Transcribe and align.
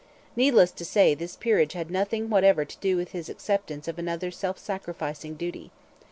Needless 0.35 0.71
to 0.71 0.83
say 0.83 1.13
this 1.13 1.35
peerage 1.35 1.73
had 1.73 1.91
nothing 1.91 2.31
whatever 2.31 2.65
to 2.65 2.77
do 2.79 2.97
with 2.97 3.11
his 3.11 3.29
acceptance 3.29 3.87
of 3.87 3.99
another 3.99 4.31
self 4.31 4.57
sacrificing 4.57 5.35
duty. 5.35 5.69